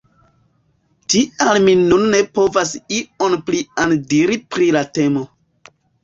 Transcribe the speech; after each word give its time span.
Tial 1.13 1.59
mi 1.65 1.75
nun 1.81 2.07
ne 2.13 2.21
povas 2.37 2.71
ion 2.99 3.35
plian 3.49 3.93
diri 4.13 4.39
pri 4.55 4.71
la 4.77 4.83
temo. 4.99 5.23